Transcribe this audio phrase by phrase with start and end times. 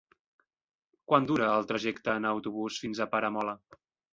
[1.11, 3.59] Quant dura el trajecte en autobús fins a Peramola?